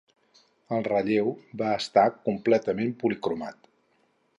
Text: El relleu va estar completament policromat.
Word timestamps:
El 0.77 0.87
relleu 0.87 1.29
va 1.61 1.69
estar 1.83 2.07
completament 2.31 2.99
policromat. 3.05 3.73